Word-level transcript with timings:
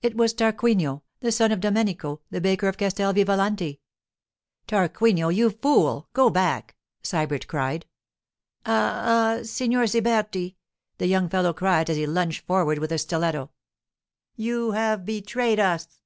It 0.00 0.16
was 0.16 0.32
Tarquinio, 0.32 1.02
the 1.20 1.30
son 1.30 1.52
of 1.52 1.60
Domenico, 1.60 2.22
the 2.30 2.40
baker 2.40 2.66
of 2.66 2.78
Castel 2.78 3.12
Vivalanti. 3.12 3.80
'Tarquinio! 4.66 5.28
You 5.28 5.50
fool! 5.50 6.08
Go 6.14 6.30
back,' 6.30 6.74
Sybert 7.02 7.46
cried. 7.46 7.84
'Ah 8.64 9.34
h—Signor 9.40 9.86
Siberti!' 9.86 10.56
the 10.96 11.08
young 11.08 11.28
fellow 11.28 11.52
cried 11.52 11.90
as 11.90 11.98
he 11.98 12.06
lunged 12.06 12.46
forward 12.46 12.78
with 12.78 12.90
a 12.90 12.96
stiletto. 12.96 13.50
'You 14.34 14.70
have 14.70 15.04
betrayed 15.04 15.60
us! 15.60 16.00